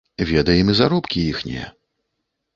Ведаем 0.29 0.71
і 0.73 0.75
заробкі 0.79 1.19
іхнія. 1.35 1.69